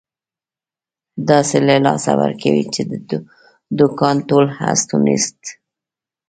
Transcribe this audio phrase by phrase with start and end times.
[1.29, 2.91] داسې له لاسه ورکوې، چې د
[3.79, 5.39] دوکان ټول هست او نیست.